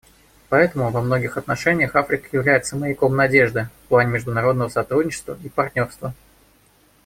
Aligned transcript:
Поэтому 0.49 0.89
во 0.89 0.99
многих 0.99 1.37
отношениях 1.37 1.95
Африка 1.95 2.27
является 2.31 2.75
маяком 2.75 3.15
надежды 3.15 3.69
в 3.85 3.89
плане 3.89 4.09
международного 4.11 4.67
сотрудничества 4.69 5.37
и 5.43 5.47
партнерства. 5.47 6.15